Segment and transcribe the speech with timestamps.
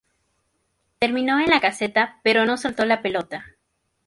[0.97, 3.45] Terminó en la caseta pero no soltó la pelota.